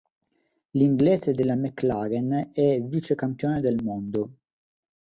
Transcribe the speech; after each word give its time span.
L'inglese 0.71 1.31
della 1.31 1.53
McLaren 1.55 2.49
è 2.53 2.81
vicecampione 2.81 3.61
del 3.61 3.83
mondo. 3.83 4.29